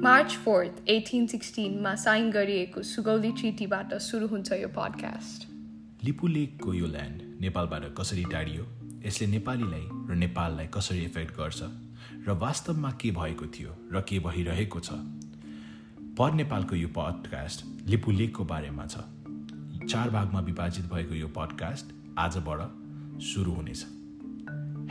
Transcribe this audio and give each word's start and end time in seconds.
March 0.00 0.32
fourth 0.32 0.88
eighteen 0.88 1.26
सिक्सटिनमा 1.26 1.94
sign 1.94 2.30
गरिएको 2.30 2.82
सुगौली 2.82 3.32
ट्रिटीबाट 3.32 3.94
सुरु 3.94 4.26
हुन्छ 4.26 4.52
यो 4.52 4.68
पडकास्ट 4.68 5.48
लिपु 6.04 6.26
लेकको 6.26 6.74
यो 6.74 6.86
ल्यान्ड 6.86 7.40
नेपालबाट 7.40 7.94
कसरी 7.98 8.24
टाढियो? 8.24 8.66
यसले 9.06 9.26
नेपालीलाई 9.26 9.80
र 9.82 10.14
नेपाललाई 10.14 10.66
कसरी 10.66 11.04
इफेक्ट 11.04 11.36
गर्छ? 11.36 11.62
र 12.28 12.30
वास्तवमा 12.30 12.90
के 12.90 13.10
भएको 13.10 13.46
थियो 13.46 13.76
र 13.92 14.00
के 14.00 14.18
भइरहेको 14.18 14.80
छ? 14.80 14.90
पर 16.18 16.32
नेपालको 16.32 16.76
यो 16.76 16.88
पडकास्ट 16.88 17.88
लिपु 17.88 18.10
लेकको 18.10 18.44
बारेमा 18.44 18.86
छ। 18.86 18.96
चार 19.90 20.10
भागमा 20.10 20.40
विभाजित 20.40 20.84
भएको 20.84 21.14
यो 21.14 21.28
पडकास्ट 21.28 21.86
आजबाट 22.18 22.60
सुरु 23.22 23.52
हुनेछ। 23.52 23.99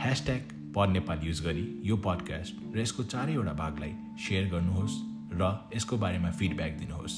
ह्यासट्याग 0.00 0.72
पर 0.74 0.88
नेपाल 0.88 1.18
युज 1.22 1.40
गरी 1.44 1.62
यो 1.84 1.96
पडकास्ट 2.04 2.60
र 2.74 2.80
यसको 2.80 3.02
चारैवटा 3.04 3.52
भागलाई 3.52 3.90
सेयर 4.16 4.46
गर्नुहोस् 4.52 4.94
र 5.40 5.48
यसको 5.76 5.96
बारेमा 5.96 6.30
फिडब्याक 6.38 6.72
दिनुहोस्। 6.78 7.16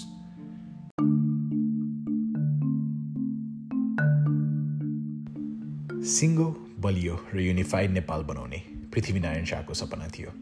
सिङ्गो 6.14 6.48
बलियो 6.82 7.20
र 7.34 7.40
युनिफाइड 7.40 7.90
नेपाल 7.90 8.23
बनाउने 8.24 8.62
पृथ्वीनारायण 8.90 9.45
शाहको 9.45 9.74
सपना 9.74 10.09
थियो। 10.18 10.34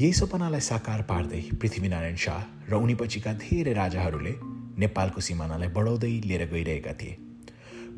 यही 0.00 0.12
सपनालाई 0.12 0.60
साकार 0.60 1.08
पार्दै 1.08 1.42
पृथ्वीनारायण 1.56 2.16
शाह 2.26 2.70
र 2.70 2.84
उनीपछिका 2.84 3.32
धेरै 3.48 3.72
राजाहरूले 3.72 4.36
नेपालको 4.84 5.20
सिमानालाई 5.24 5.68
बढाउँदै 5.72 6.14
लिएर 6.28 6.48
गइरहेका 6.52 6.92
थिए। 7.00 7.18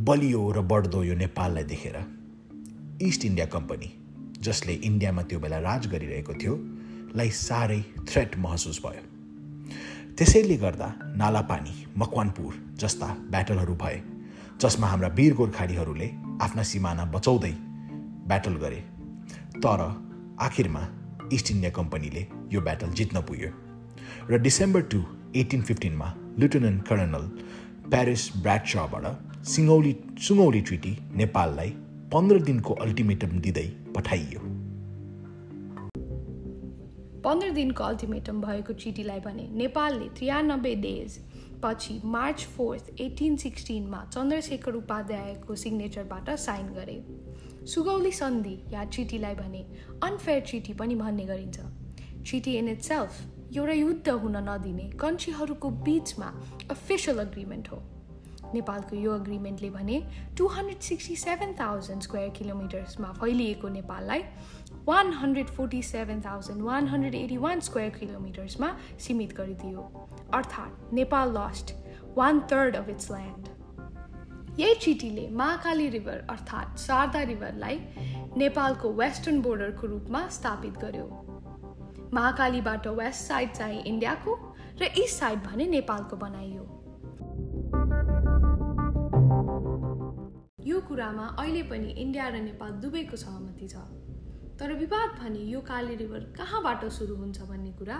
बलियो 0.00 0.50
र 0.52 0.68
बढ्दो 0.72 1.04
यो 1.04 1.14
नेपाललाई 1.26 1.64
देखेर 1.66 2.21
इस्ट 3.02 3.24
इन्डिया 3.24 3.46
कम्पनी 3.46 3.88
जसले 4.38 4.72
इन्डियामा 4.72 5.22
त्यो 5.22 5.38
बेला 5.40 5.58
राज 5.58 5.86
गरिरहेको 5.86 6.34
थियो 6.34 6.54
लाई 7.16 7.30
साह्रै 7.30 7.80
थ्रेट 8.08 8.36
महसुस 8.38 8.80
भयो। 8.84 9.02
त्यसैले 10.18 10.56
गर्दा 10.56 10.88
नालापानी 11.16 11.74
मकवानपुर 11.98 12.52
जस्ता 12.80 13.08
ब्याटलहरू 13.30 13.74
भए 13.74 13.98
जसमा 14.62 14.86
हाम्रा 14.86 15.08
वीर 15.18 15.34
गोर्खालीहरूले 15.34 16.08
आफ्ना 16.40 16.62
सिमाना 16.62 17.04
बचाउँदै 17.14 17.52
ब्याटल 18.30 18.54
गरे। 18.56 18.80
तर 19.58 19.80
आखिरमा 20.40 20.86
इस्ट 21.32 21.50
इन्डिया 21.50 21.70
कम्पनीले 21.70 22.26
यो 22.52 22.60
ब्याटल 22.60 22.90
जित्न 22.98 23.20
पुग्यो। 23.20 23.50
र 24.30 24.38
डिसेम्बर 24.38 24.82
टु 24.92 25.04
एटिन 25.36 25.62
फिफ्टिनमा 25.62 26.14
लेफ्टिनेन्ट 26.38 26.88
कर्नल 26.88 27.24
प्यारिस 27.90 28.30
ब्राडसबाट 28.36 29.06
सिङ्गौली 29.44 29.94
सुङ्गौली 30.26 30.60
ट्रिटी 30.60 30.98
नेपाललाई 31.14 31.70
पन्ध्र 32.12 32.40
दिनको 32.40 32.74
अल्टिमेटम 32.74 33.38
दिँदै 33.40 33.62
पठाइयो। 33.94 34.40
पन्ध्र 37.24 37.50
दिनको 37.50 37.84
अल्टिमेटम 37.84 38.40
भएको 38.40 38.72
चिठीलाई 38.72 39.20
भने 39.20 39.46
नेपालले 39.52 40.08
त्रियानब्बे 40.08 40.74
डेज 40.74 41.16
पछि 41.62 42.00
मार्च 42.04 42.44
फोर्थ 42.56 43.00
एटिन 43.00 43.36
सिक्सटिनमा 43.36 44.04
चन्द्रशेखर 44.12 44.74
उपाध्यायको 44.74 45.54
सिग्नेचरबाट 45.54 46.28
साइन 46.36 46.66
गरे। 46.74 46.98
सुगौली 47.66 48.12
सन्धि 48.12 48.56
या 48.72 48.84
चिठीलाई 48.84 49.34
भने 49.34 49.64
अनफेयर 50.02 50.40
चिठी 50.42 50.72
पनि 50.74 50.94
भन्ने 50.94 51.24
गरिन्छ। 51.24 51.60
चिठी 52.26 52.56
इन 52.56 52.68
इट 52.68 52.82
सेल्फ 52.82 53.56
एउटा 53.56 53.72
युद्ध 53.72 54.08
हुन 54.08 54.36
नदिने 54.48 54.90
कन्ट्रीहरूको 55.00 55.70
बिचमा 55.88 56.28
अफिसियल 56.70 57.18
अग्रिमेन्ट 57.18 57.72
हो। 57.72 57.82
नेपालको 58.54 58.96
यो 58.96 59.12
अग्रिमेन्टले 59.14 59.70
भने 59.70 60.00
two 60.38 60.46
hundred 60.48 60.80
sixty 60.80 61.16
seven 61.16 61.54
thousand 61.60 62.02
square 62.02 62.28
किलोमिटर्समा 62.38 63.12
फैलिएको 63.20 63.68
नेपाललाई 63.68 64.22
one 64.86 65.12
hundred 65.12 65.48
forty 65.56 65.82
seven 65.82 66.20
thousand 66.20 66.62
one 66.62 66.88
hundred 66.88 67.14
eighty 67.14 67.36
one 67.36 67.60
square 67.60 67.90
किलोमिटर्समा 67.98 68.76
सीमित 68.98 69.32
गरिदियो। 69.36 69.80
अर्थात् 70.34 70.92
Nepal 70.94 71.36
lost 71.38 71.74
one 72.18 72.40
third 72.52 72.76
of 72.76 72.88
its 72.88 73.10
land 73.10 73.48
यही 74.60 74.74
चिठीले 74.74 75.28
महाकाली 75.30 75.88
रिभर 75.88 76.26
अर्थात् 76.30 76.78
शारदा 76.78 77.22
रिभरलाई 77.22 77.78
नेपालको 78.36 78.92
वेस्टर्न 78.92 79.40
बोर्डरको 79.42 79.86
रूपमा 79.86 80.26
स्थापित 80.28 80.78
गर्यो। 80.78 81.08
महाकालीबाट 82.14 82.86
वेस्ट 82.86 83.28
साइड 83.28 83.52
चाहिँ 83.52 83.82
इन्डियाको 83.82 84.34
र 84.82 84.84
इस्ट 84.84 85.18
साइड 85.18 85.38
भने 85.42 85.66
नेपालको 85.66 86.16
बनाइयो। 86.16 86.81
यो 90.64 90.80
कुरामा 90.80 91.24
अहिले 91.42 91.62
पनि 91.66 91.88
इन्डिया 91.98 92.26
र 92.28 92.40
नेपाल 92.40 92.70
दुवैको 92.82 93.16
सहमति 93.16 93.66
छ। 93.68 93.82
तर 94.54 94.72
विवाद 94.78 95.10
भने 95.18 95.42
यो 95.50 95.60
काली 95.60 95.94
रिभर 95.98 96.20
कहाँबाट 96.38 96.84
सुरु 96.86 97.14
हुन्छ 97.16 97.38
भन्ने 97.50 97.72
कुरा 97.78 97.96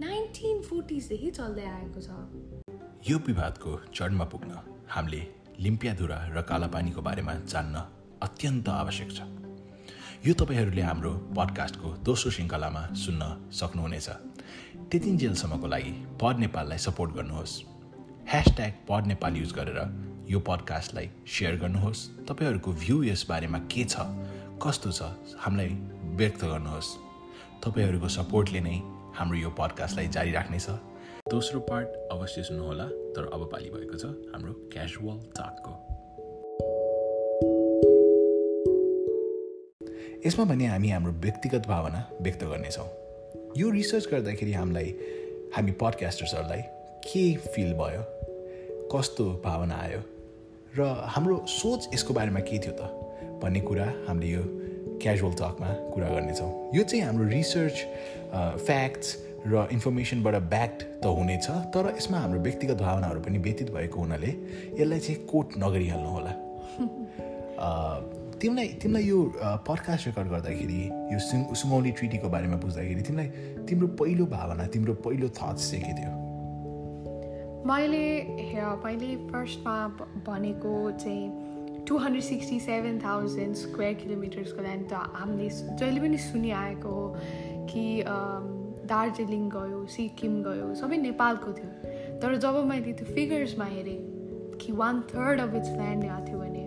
नाइन्टिन 0.00 0.62
फोर्टिजदेखि 0.64 1.30
चल्दै 1.30 1.66
आएको 1.68 2.00
छ। 2.00 2.08
यो 3.04 3.18
विवादको 3.28 3.72
जडमा 3.92 4.24
पुग्न 4.24 4.52
हामीले 4.88 5.22
लिम्पियाधुरा 5.60 6.18
र 6.32 6.42
कालापानीको 6.48 7.00
बारेमा 7.02 7.34
जान्न 7.44 7.76
अत्यन्त 8.24 8.68
आवश्यक 8.78 9.10
छ। 9.12 9.20
यो 10.24 10.32
तपाईँहरूले 10.32 10.82
हाम्रो 10.82 11.12
पडकास्टको 11.36 11.88
दोस्रो 12.08 12.30
श्रृङ्खलामा 12.32 12.82
सुन्न 13.04 13.22
सक्नुहुनेछ। 13.52 14.08
त्यतिन्जेलसम्मको 14.90 15.66
लागि 15.68 15.92
पड 16.16 16.34
नेपाललाई 16.40 16.78
सपोर्ट 16.88 17.10
गर्नुहोस्। 17.20 17.54
ह्यासट्याग 18.32 18.72
पड 18.88 19.02
नेपाल 19.12 19.32
युज 19.36 19.52
गरेर 19.52 19.80
यो 20.28 20.38
पडकास्टलाई 20.38 21.08
सेयर 21.26 21.56
गर्नुहोस्। 21.56 22.00
तपाईँहरूको 22.28 22.72
भ्यू 22.72 23.02
यस 23.02 23.26
बारेमा 23.28 23.58
के 23.72 23.84
छ? 23.84 23.96
कस्तो 24.60 24.90
छ? 24.92 25.02
हामीलाई 25.40 25.68
व्यक्त 26.20 26.44
गर्नुहोस्। 26.44 26.88
तपाईँहरूको 27.64 28.08
सपोर्टले 28.08 28.60
नै 28.60 28.76
हाम्रो 29.16 29.38
यो 29.38 29.50
पडकास्टलाई 29.50 30.08
जारी 30.08 30.32
राख्नेछ। 30.32 30.68
दोस्रो 31.30 31.60
पार्ट 31.60 31.88
अवश्य 32.12 32.42
सुन्नुहोला। 32.42 32.86
तर 33.16 33.30
अब 33.32 33.48
पालि 33.52 33.70
भएको 33.70 33.96
छ 33.98 34.04
हाम्रो 34.34 34.52
क्याजुअल 34.72 35.18
टाकको 35.38 35.72
यसमा 40.26 40.44
भने 40.44 40.66
हामी 40.66 40.88
हाम्रो 40.88 41.12
व्यक्तिगत 41.12 41.66
भावना 41.66 42.00
व्यक्त 42.22 42.44
गर्नेछौँ। 42.44 42.88
यो 43.56 43.70
रिसर्च 43.70 44.08
गर्दाखेरि 44.12 44.52
हामीलाई 44.52 44.94
हामी 45.56 45.72
पडकास्टर्सहरूलाई 45.72 46.62
के 47.08 47.24
फिल 47.36 47.72
भयो? 47.72 48.02
कस्तो 48.92 49.24
भावना 49.44 49.74
आयो? 49.74 50.17
र 50.76 50.80
हाम्रो 51.14 51.36
सोच 51.48 51.88
यसको 51.94 52.14
बारेमा 52.14 52.40
के 52.40 52.58
थियो 52.58 52.72
त? 52.76 52.82
भन्ने 53.42 53.60
कुरा 53.60 53.86
हामीले 54.08 54.28
यो 54.28 54.42
क्याजुअल 55.02 55.32
टकमा 55.40 55.68
कुरा 55.94 56.08
गर्नेछौँ। 56.08 56.50
यो 56.74 56.82
चाहिँ 56.82 57.04
हाम्रो 57.04 57.24
रिसर्च 57.28 57.76
फ्याक्ट्स 58.66 59.08
र 59.46 59.66
इन्फर्मेसनबाट 59.72 60.34
ब्याक्ड 60.50 60.80
त 61.02 61.06
हुनेछ 61.06 61.46
तर 61.74 61.94
यसमा 61.96 62.18
हाम्रो 62.18 62.40
व्यक्तिगत 62.42 62.78
भावनाहरू 62.82 63.20
पनि 63.22 63.38
व्यतीत 63.38 63.70
भएको 63.70 64.00
हुनाले 64.00 64.30
यसलाई 64.76 65.00
चाहिँ 65.00 65.18
कोट 65.30 65.58
नगरिहाल्नु 65.64 66.10
होला। 66.10 66.32
तिमीलाई 68.38 68.66
तिमीलाई 68.82 69.04
यो 69.08 69.18
पडकास्ट 69.66 70.06
रेकर्ड 70.06 70.28
गर्दाखेरि 70.28 70.82
यो 71.14 71.18
सुमौली 71.54 71.90
ट्रिटीको 71.98 72.28
बारेमा 72.28 72.56
बुझ्दाखेरि 72.62 73.02
तिमीलाई 73.02 73.28
तिम्रो 73.66 73.86
पहिलो 73.98 74.26
भावना 74.26 74.66
तिम्रो 74.74 74.94
पहिलो 75.06 75.28
थट्स 75.38 75.70
चाहिँ 75.70 75.84
के 75.86 75.92
थियो? 75.98 76.12
मैले 77.66 78.06
मैले 78.84 79.14
फर्स्टमा 79.30 79.76
भनेको 80.26 80.90
चाहिँ 81.00 81.84
two 81.88 81.96
hundred 81.96 82.24
sixty 82.24 82.58
seven 82.60 82.98
thousand 83.04 83.54
square 83.56 83.94
किलोमिटर्सको 83.94 84.62
land 84.62 84.88
त 84.90 84.92
हामीले 85.14 85.48
जहिले 85.50 86.00
पनि 86.00 86.18
सुनिआएको 86.18 86.90
हो 86.90 87.06
कि 87.70 87.84
दार्जिलिङ 88.92 89.48
गयो 89.50 89.84
सिक्किम 89.96 90.42
गयो 90.42 90.74
सबै 90.74 90.96
नेपालको 90.96 91.52
थियो। 91.52 91.70
तर 92.20 92.36
जब 92.44 92.62
मैले 92.68 92.92
त्यो 92.92 93.14
फिगर्समा 93.14 93.64
हेरेँ 93.64 94.00
कि 94.60 94.72
one 94.72 95.00
third 95.10 95.40
of 95.40 95.54
its 95.54 95.72
land 95.72 96.04
गएको 96.04 96.26
थियो 96.26 96.38
भने 96.38 96.64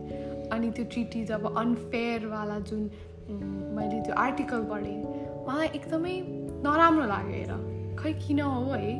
अनि 0.54 0.72
त्यो 0.76 0.86
ट्रिटी 0.92 1.24
जब 1.26 1.54
अनफेयरवाला 1.58 2.60
जुन 2.72 2.90
मैले 3.78 4.02
त्यो 4.06 4.16
आर्टिकल 4.26 4.64
पढेँ 4.72 4.98
मलाई 5.48 5.68
एकदमै 5.76 6.16
नराम्रो 6.66 7.06
लाग्यो 7.08 7.36
हेर। 7.36 7.96
खै 8.00 8.14
किन 8.28 8.40
हो 8.42 8.72
है? 8.74 8.94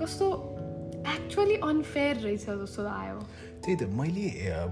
कस्तो 0.00 0.26
एक्चुअली 1.06 1.54
अनफेयर 1.54 2.16
रहेछ 2.16 2.46
जस्तो 2.50 2.86
आयो 2.86 3.18
त्यही 3.64 3.76
त 3.76 3.82
मैले 3.82 4.28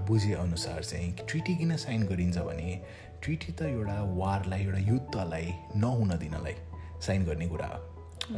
बुझेअनुसार 0.07 0.83
चाहिँ 0.83 1.11
ट्रिटी 1.29 1.55
किन 1.55 1.75
साइन 1.77 2.03
गरिन्छ 2.03 2.37
भने 2.37 2.79
ट्रिटी 3.23 3.51
त 3.51 3.61
एउटा 3.61 4.01
वारलाई 4.17 4.63
एउटा 4.63 4.79
युद्धलाई 4.91 5.53
नहुन 5.75 6.09
दिनलाई 6.09 6.55
साइन 7.01 7.25
गर्ने 7.25 7.47
कुरा 7.47 7.67
हो 7.67 7.83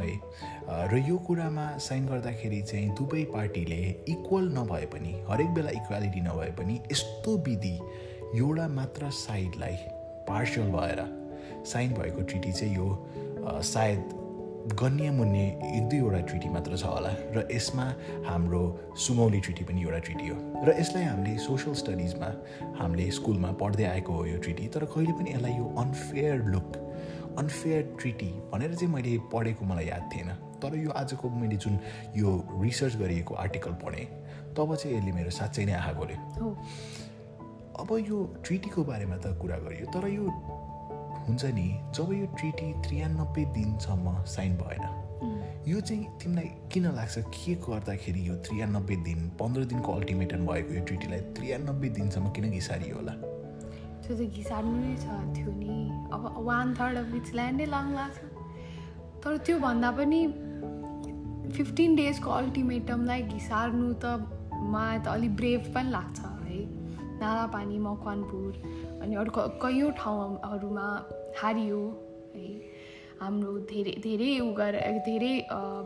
है। 0.00 0.88
र 0.88 1.02
यो 1.08 1.16
कुरामा 1.18 1.66
साइन 1.78 2.06
गर्दाखेरि 2.06 2.62
चाहिँ 2.62 2.90
दुवै 2.94 3.24
पार्टीले 3.24 3.80
इक्वल 4.08 4.48
नभए 4.58 4.86
पनि 4.86 5.12
हरेक 5.30 5.50
बेला 5.54 5.70
इक्वालिटी 5.70 6.20
नभए 6.20 6.50
पनि 6.58 6.78
यस्तो 6.92 7.36
विधि 7.36 7.74
एउटा 8.38 8.68
मात्र 8.68 9.10
साइडलाई 9.10 9.76
पार्सल 10.28 10.70
भएर 10.70 11.00
साइन 11.66 11.92
भएको 11.92 12.22
ट्रिटी 12.22 12.52
चाहिँ 12.52 12.76
यो 12.76 12.88
सायद 13.62 14.19
गन्य 14.60 15.10
मुन्ने 15.10 15.44
एक 15.76 15.88
दुईवटा 15.88 16.18
ट्रिटी 16.28 16.48
मात्र 16.48 16.76
छ 16.76 16.84
होला 16.84 17.10
र 17.32 17.48
यसमा 17.50 17.84
हाम्रो 18.28 18.60
सुगौली 18.92 19.40
ट्रिटी 19.40 19.64
पनि 19.64 19.82
एउटा 19.82 19.98
ट्रिटी 19.98 20.28
हो। 20.28 20.36
र 20.66 20.74
यसलाई 20.80 21.04
हामीले 21.04 21.36
सोसल 21.40 21.74
स्टडिजमा 21.80 22.28
हामीले 22.76 23.10
स्कुलमा 23.10 23.52
पढ्दै 23.56 23.84
आएको 23.84 24.12
हो 24.12 24.26
यो 24.26 24.38
ट्रिटी 24.38 24.68
तर 24.68 24.84
कहिले 24.84 25.12
पनि 25.16 25.32
यसलाई 25.32 25.52
यो 25.52 25.66
अनफेयर 25.80 26.44
लुक 26.52 26.76
अनफेयर 27.40 27.82
ट्रिटी 28.00 28.30
भनेर 28.52 28.74
चाहिँ 28.74 28.92
मैले 28.94 29.16
पढेको 29.32 29.64
मलाई 29.64 29.86
याद 29.86 30.04
थिएन। 30.12 30.30
तर 30.60 30.76
यो 30.76 30.90
आजको 30.92 31.30
मैले 31.40 31.56
जुन 31.56 31.78
यो 32.16 32.30
रिसर्च 32.60 32.96
गरिएको 33.00 33.34
आर्टिकल 33.34 33.72
पढेँ 33.80 34.06
तब 34.52 34.74
चाहिँ 34.76 34.96
यसले 34.96 35.12
मेरो 35.12 35.30
साँच्चै 35.40 35.64
नै 35.64 35.72
आँखा 35.72 35.92
खोल्यो 35.98 36.48
अब 37.80 37.90
यो 38.08 38.18
ट्रिटीको 38.44 38.84
बारेमा 38.84 39.16
त 39.24 39.32
कुरा 39.40 39.56
गरियो 39.64 39.86
तर 39.88 40.04
यो 40.12 40.28
हुन्छ 41.26 41.44
नि 41.58 41.68
जब 41.96 42.12
यो 42.12 42.26
ट्रिटी 42.38 42.72
त्रियानब्बे 42.86 43.44
दिनसम्म 43.54 44.14
साइन 44.34 44.56
भएन 44.56 44.84
यो 45.68 45.80
चाहिँ 45.80 46.04
तिमीलाई 46.20 46.48
किन 46.72 46.86
लाग्छ? 46.96 47.18
के 47.18 47.54
गर्दाखेरि 47.66 48.28
यो 48.28 48.34
त्रियानब्बे 48.46 48.96
दिन 49.06 49.28
पन्ध्र 49.40 49.64
दिनको 49.72 49.92
अल्टिमेटम 49.92 50.46
भएको 50.46 50.74
यो 50.74 50.84
ट्रिटीलाई 50.84 51.20
त्रियानब्बे 51.36 51.88
दिनसम्म 51.98 52.30
किन 52.36 52.50
घिसारियो 52.50 52.96
होला? 52.96 53.14
त्यो 54.02 54.16
त 54.16 54.20
घिसार्नु 54.36 54.76
नै 54.80 54.96
छ 54.96 55.06
थियो 55.36 55.52
नि। 55.52 55.76
अब 56.14 56.22
वान 56.48 56.74
थर्ड 56.80 56.96
अफ 56.98 57.14
इट्स 57.14 57.34
ल्यान्डै 57.34 57.66
लङ 57.76 57.92
लाग्छ। 57.94 58.18
तर 59.22 59.36
त्योभन्दा 59.46 59.90
पनि 60.00 60.20
फिफ्टिन 61.52 61.96
डेजको 61.96 62.30
अल्टिमेटमलाई 62.30 63.22
घिसार्नु 63.22 63.92
त 64.02 64.04
मलाई 64.72 64.98
त 64.98 65.06
अलिक 65.16 65.36
ब्रेभ 65.36 65.72
पनि 65.74 65.90
लाग्छ। 65.90 66.18
नालापानी 67.22 67.78
मकवानपुर 67.86 68.52
अनि 69.02 69.14
अरू 69.22 69.30
कैयौँ 69.62 69.90
ठाउँहरूमा 70.00 70.86
हारियो 71.40 71.80
है। 72.34 72.48
हाम्रो 73.20 73.52
धेरै 73.70 73.92
धेरै 74.04 74.30
उ 74.40 74.52
गरेर 74.58 74.98
धेरै 75.06 75.34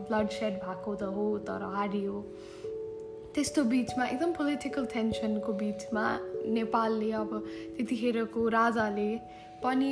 ब्लड 0.07 0.27
सेड 0.33 0.53
भएको 0.65 0.91
त 0.95 1.03
हो 1.15 1.25
तर 1.47 1.63
हारियो। 1.75 2.15
त्यस्तो 3.35 3.63
बिचमा 3.71 4.03
एकदम 4.07 4.31
पोलिटिकल 4.31 4.85
टेन्सनको 4.93 5.53
बिचमा 5.61 6.05
नेपालले 6.57 7.11
अब 7.21 7.31
त्यतिखेरको 7.75 8.47
राजाले 8.55 9.09
पनि 9.63 9.89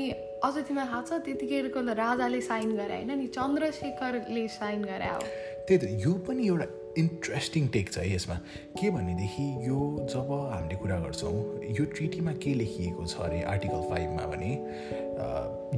अझ 0.47 0.55
तिमीलाई 0.57 0.87
थाहा 0.87 1.01
छ 1.01 1.19
त्यतिखेरको 1.25 1.79
राजाले 1.99 2.39
साइन 2.47 2.71
गराए 2.77 3.03
होइन 3.03 3.11
नि? 3.19 3.27
चन्द्रशेखरले 3.37 4.47
साइन 4.55 4.79
गरायो 4.85 5.19
त्यही 5.67 5.77
त 5.77 5.83
यो 6.05 6.13
पनि 6.27 6.47
एउटा 6.47 6.67
इन्ट्रेस्टिङ 6.97 7.67
टेक 7.73 7.91
छ 7.93 7.97
है 7.97 8.13
यसमा। 8.13 8.35
के 8.79 8.89
भनेदेखि 8.89 9.45
यो 9.67 9.79
जब 10.13 10.29
हामीले 10.51 10.75
कुरा 10.77 10.99
गर्छौँ 10.99 11.33
यो 11.79 11.85
ट्रिटीमा 11.95 12.33
के 12.43 12.53
लेखिएको 12.53 13.05
छ 13.05 13.17
अरे 13.27 13.41
आर्टिकल 13.53 13.81
फाइभमा 13.89 14.25
भने 14.33 14.51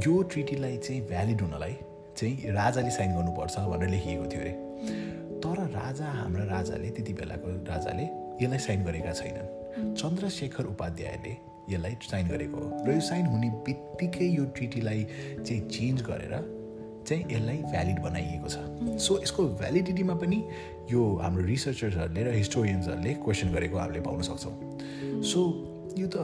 यो 0.06 0.22
ट्रिटीलाई 0.32 0.78
चाहिँ 0.78 1.02
भ्यालिड 1.08 1.42
हुनलाई 1.42 1.76
चाहिँ 2.18 2.52
राजाले 2.56 2.92
साइन 2.92 3.16
गर्नुपर्छ 3.16 3.56
भनेर 3.72 3.90
लेखिएको 3.90 4.26
थियो 4.32 4.42
अरे। 4.42 4.54
तर 5.44 5.58
राजा 5.72 6.12
हाम्रा 6.12 6.44
राजाले 6.52 6.90
त्यति 6.90 7.14
बेलाको 7.14 7.48
राजाले 7.72 8.04
यसलाई 8.44 8.60
साइन 8.60 8.84
गरेका 8.84 9.12
छैनन्। 9.14 9.94
चन्द्रशेखर 9.96 10.66
उपाध्यायले 10.66 11.34
यसलाई 11.70 11.96
साइन 12.02 12.28
गरेको 12.28 12.58
हो। 12.58 12.86
र 12.86 12.94
यो 12.94 13.02
साइन 13.02 13.26
हुने 13.26 13.50
बित्तिकै 13.66 14.28
यो 14.36 14.46
ट्रिटीलाई 14.56 15.04
चाहिँ 15.46 15.62
चेन्ज 15.70 16.02
गरेर 16.10 16.34
चाहिँ 17.07 17.24
यसलाई 17.31 17.57
भ्यालिड 17.72 18.00
बनाइएको 18.02 18.48
छ। 18.50 18.57
सो 19.00 19.22
यसको 19.22 19.44
भ्यालिडिटीमा 19.62 20.16
पनि 20.22 20.40
यो 20.92 21.02
हाम्रो 21.22 21.44
रिसर्चर्सहरूले 21.46 22.24
र 22.24 22.34
हिस्टोरियन्सहरूले 22.36 23.13
क्वेसन 23.24 23.48
गरेको 23.54 23.78
हामीले 23.78 24.02
पाउन 24.02 24.22
सक्छौँ। 24.30 25.22
सो 25.22 25.40
यो 25.98 26.07
त 26.07 26.18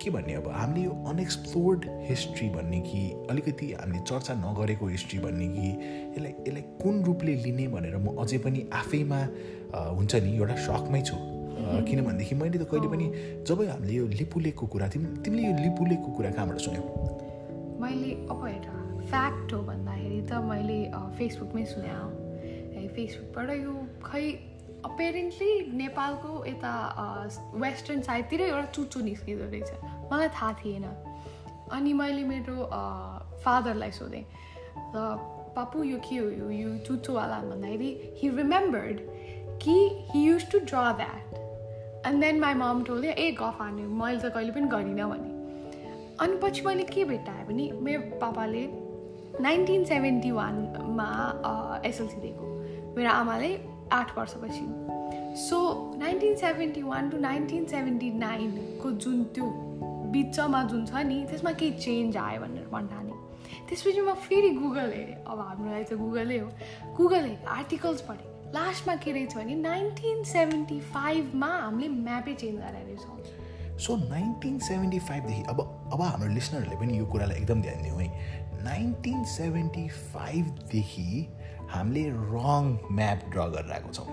के 0.00 0.10
भन्ने 0.10 0.34
अब 0.34 0.48
हामीले 0.48 0.84
यो 0.84 0.92
अनएक्सप्लोर्ड 1.08 1.80
हिस्ट्री 2.08 2.48
भन्ने 2.50 2.80
कि 2.80 3.00
अलिकति 3.30 3.66
हामीले 3.72 4.00
चर्चा 4.08 4.34
नगरेको 4.34 4.86
हिस्ट्री 4.88 5.18
भन्ने 5.20 5.48
कि 5.48 5.68
यसलाई 6.16 6.32
यसलाई 6.48 6.62
कुन 6.80 7.02
रूपले 7.04 7.34
लिने 7.44 7.66
भनेर 7.68 7.96
म 8.00 8.16
अझै 8.16 8.38
पनि 8.44 8.60
आफैमा 8.72 9.20
हुन्छ 9.96 10.12
नि 10.24 10.30
एउटा 10.36 10.56
सकमै 10.68 11.02
छु। 11.04 11.16
किनभनेदेखि 11.60 12.34
मैले 12.34 12.58
त 12.58 12.64
कहिले 12.72 12.88
पनि 12.88 13.06
जब 13.44 13.60
हामीले 13.68 13.94
यो 13.94 14.06
लिपुलेकको 14.20 14.66
कुरा 14.72 14.86
तिमी 14.88 15.06
तिमीले 15.20 15.42
यो 15.48 15.54
लिपुलेकको 15.68 16.08
कुरा 16.16 16.30
कहाँबाट 16.32 16.58
सुन्यौ? 16.66 16.84
मैले 17.80 18.10
अब 18.32 18.40
हेर 18.48 18.64
फ्याक्ट 19.10 19.52
हो 19.52 19.58
मैले 19.68 19.89
फेसबुकमै 21.18 21.64
सुने 21.72 21.88
है। 21.88 22.86
फेसबुकबाट 22.94 23.50
यो 23.56 23.72
खै 24.04 24.24
अपेरेन्टली 24.84 25.52
नेपालको 25.76 26.44
यता 26.46 26.72
वेस्टर्न 27.54 28.00
साइडतिर 28.02 28.40
एउटा 28.40 28.66
चुच्चो 28.76 29.00
निस्किँदो 29.00 29.44
रहेछ। 29.44 29.70
मलाई 30.12 30.28
थाहा 30.28 30.52
थिएन। 30.60 30.84
अनि 31.72 31.92
मैले 31.92 32.24
मेरो 32.24 32.56
फादरलाई 33.44 33.90
सोधेँ। 33.92 34.24
र 34.94 34.96
पापु 35.56 35.82
यो 35.84 35.98
के 35.98 36.16
हो? 36.16 36.28
यो 36.30 36.50
यो 36.50 36.70
चुच्चोवाला? 36.86 37.38
भन्दाखेरि 37.50 37.90
हि 38.18 38.28
रिमेम्बर्ड 38.36 38.98
कि 39.62 39.76
he 40.10 40.20
use 40.28 40.50
to 40.50 40.58
draw 40.58 40.92
that 40.96 42.06
and 42.06 42.20
then 42.20 42.40
my 42.40 42.54
mom 42.54 42.82
टोल्यो 42.84 43.12
ए 43.12 43.30
गफ 43.40 43.56
हान्यो। 43.60 43.88
मैले 43.88 44.18
त 44.20 44.32
कहिले 44.34 44.52
पनि 44.52 44.66
गरिनँ 44.68 45.08
भने। 45.10 45.28
अनि 46.22 46.38
पछि 46.42 46.62
मैले 46.66 46.84
के 46.84 47.04
भेट्टाएँ 47.04 47.44
भने 47.46 47.70
मेरो 47.82 48.18
पापाले 48.20 48.62
नाइन्टिन 49.40 49.84
सेभेन्टी 49.84 50.30
वानमा 50.30 51.08
एसएलसी 51.84 52.20
दिएको। 52.20 52.46
मेरो 52.96 53.10
आमाले 53.10 53.50
आठ 53.92 54.16
वर्षपछि। 54.18 54.64
So 55.40 55.58
nineteen 55.98 56.34
seventy 56.36 56.82
one 56.82 57.10
to 57.10 57.18
nineteen 57.18 57.64
seventy 57.66 58.10
नाइनको 58.18 58.90
जुन 59.04 59.22
त्यो 59.34 59.46
बिचमा 60.12 60.62
जुन 60.70 60.86
छ 60.86 61.06
नि 61.06 61.24
त्यसमा 61.30 61.52
केही 61.52 61.72
चेन्ज 61.78 62.16
आयो 62.16 62.40
भनेर 62.40 62.66
भन्नाले। 62.72 63.14
त्यसपछि 63.68 64.00
म 64.00 64.14
फेरि 64.26 64.50
गुगल 64.50 64.90
हेरेँ। 64.92 65.22
अब 65.26 65.38
हाम्रो 65.38 65.70
लागि 65.70 65.84
त 65.84 65.98
गुगलै 65.98 66.38
हो। 66.38 66.48
गुगल 66.96 67.24
हेरेँ 67.24 67.44
आर्टिकल्स 67.56 68.00
पढेँ। 68.08 68.28
लास्टमा 68.54 68.94
के 68.96 69.12
रहेछ 69.12 69.36
भने 69.36 69.54
नाइन्टिन 69.54 70.22
सेभेन्टी 70.26 70.80
फाइभमा 70.90 71.46
हामीले 71.46 71.88
म्यापै 71.88 72.34
चेन्ज 72.34 72.58
गरेर 72.60 72.86
रहेछौँ 72.86 73.18
सो 73.80 73.96
नाइन्टिन 73.96 74.58
सेभेन्टी 74.58 74.98
फाइभदेखि 74.98 75.42
अब 75.48 75.60
अब 75.92 76.00
हाम्रो 76.02 76.28
लिसनरहरूले 76.34 76.76
पनि 76.76 76.98
यो 76.98 77.04
कुरालाई 77.06 77.36
एकदम 77.36 77.60
ध्यान 77.62 77.82
दिउँ 77.82 78.00
है। 78.00 78.08
नाइन्टिन 78.64 79.24
सेभेन्टी 79.24 79.86
फाइभदेखि 80.14 81.26
हामीले 81.70 82.04
रङ 82.34 82.64
म्याप 82.96 83.30
ड्र 83.32 83.48
गरेर 83.54 83.72
आएको 83.72 83.92
छौँ। 83.92 84.08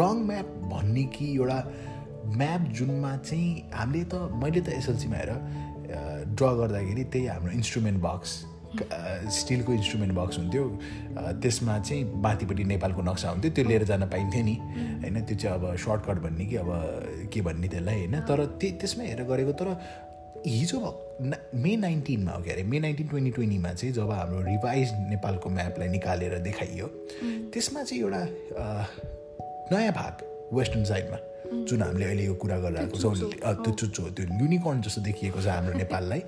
रङ 0.00 0.24
म्याप 0.26 0.48
भन्ने 0.72 1.04
कि 1.16 1.26
एउटा 1.34 1.58
म्याप 2.36 2.62
जुनमा 2.78 3.16
चाहिँ 3.16 3.70
हामीले 3.74 4.04
त 4.04 4.14
मैले 4.42 4.60
त 4.60 4.68
एसएलसीमा 4.78 5.16
हेर 5.16 5.32
ड्र 6.36 6.54
गर्दाखेरि 6.60 7.04
त्यही 7.12 7.26
हाम्रो 7.26 7.52
इन्स्ट्रुमेन्ट 7.52 8.00
बक्स 8.02 8.30
स्टिलको 9.36 9.72
इन्स्ट्रुमेन्ट 9.72 10.12
बक्स 10.16 10.38
हुन्थ्यो। 10.38 10.64
त्यसमा 11.42 11.78
चाहिँ 11.78 12.04
माथिपट्टि 12.22 12.64
नेपालको 12.64 13.02
नक्सा 13.02 13.30
हुन्थ्यो। 13.30 13.50
त्यो 13.52 13.64
लिएर 13.68 13.84
जान 13.84 14.02
पाइन्थ्यो 14.08 14.42
नि। 14.44 14.54
होइन 15.02 15.20
त्यो 15.28 15.36
चाहिँ 15.36 15.58
अब 15.58 15.76
सर्टकट 15.76 16.22
भन्ने 16.24 16.44
कि 16.46 16.56
अब 16.56 16.70
के 17.32 17.40
भन्ने 17.40 17.68
त्यसलाई 17.68 17.98
होइन? 17.98 18.14
तर 18.24 18.44
त्यही 18.56 18.72
त्यसमा 18.80 19.04
हेरेर 19.04 19.26
गरेको 19.28 19.52
तर 19.60 19.68
हिजो 20.46 20.78
मे 21.54 21.76
नाइन्टिनमा 21.76 22.32
हो 22.32 22.42
के 22.42 22.50
अरे? 22.50 22.62
मे 22.62 22.78
नाइन्टिन 22.80 23.08
ट्वेन्टी 23.08 23.30
ट्वेन्टीमा 23.30 23.72
चाहिँ 23.72 23.94
जब 23.94 24.10
हाम्रो 24.10 24.40
रिभाइज 24.42 24.92
नेपालको 25.10 25.50
म्यापलाई 25.50 25.88
निकालेर 25.88 26.38
देखाइयो 26.38 26.86
त्यसमा 27.52 27.82
चाहिँ 27.82 28.02
एउटा 28.02 28.22
नयाँ 29.72 29.92
भाग 29.92 30.24
वेस्टर्न 30.52 30.84
साइडमा 30.84 31.18
जुन 31.68 31.82
हामीले 31.82 32.04
अहिले 32.04 32.24
यो 32.24 32.34
कुरा 32.34 32.58
गरिरहेको 32.58 32.98
छौँ। 32.98 33.14
त्यो 33.62 33.72
चुच्चो 33.72 34.02
त्यो 34.02 34.24
युनिकर्न 34.40 34.80
जस्तो 34.82 35.00
देखिएको 35.02 35.40
छ 35.42 35.46
हाम्रो 35.46 35.78
नेपाललाई। 35.78 36.20